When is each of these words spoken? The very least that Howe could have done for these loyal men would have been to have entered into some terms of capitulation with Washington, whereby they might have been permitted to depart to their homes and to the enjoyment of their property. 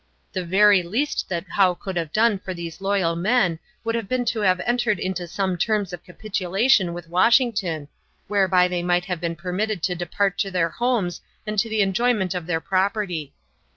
The 0.33 0.43
very 0.43 0.81
least 0.81 1.29
that 1.29 1.45
Howe 1.47 1.75
could 1.75 1.95
have 1.95 2.11
done 2.11 2.39
for 2.39 2.55
these 2.55 2.81
loyal 2.81 3.15
men 3.15 3.59
would 3.83 3.93
have 3.93 4.09
been 4.09 4.25
to 4.33 4.39
have 4.39 4.59
entered 4.61 4.97
into 4.97 5.27
some 5.27 5.59
terms 5.59 5.93
of 5.93 6.03
capitulation 6.03 6.95
with 6.95 7.07
Washington, 7.07 7.87
whereby 8.27 8.67
they 8.67 8.81
might 8.81 9.05
have 9.05 9.21
been 9.21 9.35
permitted 9.35 9.83
to 9.83 9.93
depart 9.93 10.39
to 10.39 10.49
their 10.49 10.69
homes 10.69 11.21
and 11.45 11.59
to 11.59 11.69
the 11.69 11.81
enjoyment 11.83 12.33
of 12.33 12.47
their 12.47 12.59
property. 12.59 13.35